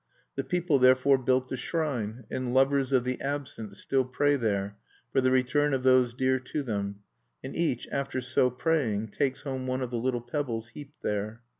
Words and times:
The 0.33 0.43
people 0.43 0.79
therefore 0.79 1.19
built 1.19 1.49
the 1.49 1.55
shrine; 1.57 2.23
and 2.31 2.55
lovers 2.55 2.91
of 2.91 3.03
the 3.03 3.21
absent 3.21 3.77
still 3.77 4.03
pray 4.03 4.35
there 4.35 4.75
for 5.13 5.21
the 5.21 5.29
return 5.29 5.75
of 5.75 5.83
those 5.83 6.15
dear 6.15 6.39
to 6.39 6.63
them; 6.63 7.01
and 7.43 7.55
each, 7.55 7.87
after 7.91 8.19
so 8.19 8.49
praying, 8.49 9.09
takes 9.09 9.41
home 9.41 9.67
one 9.67 9.81
of 9.81 9.91
the 9.91 9.99
little 9.99 10.19
pebbles 10.21 10.69
heaped 10.69 11.03
there. 11.03 11.43